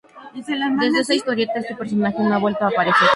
Desde 0.33 0.99
esa 1.01 1.13
historieta 1.13 1.59
este 1.59 1.75
personaje 1.75 2.23
no 2.23 2.33
ha 2.33 2.39
vuelto 2.39 2.65
a 2.65 2.69
aparecer. 2.69 3.07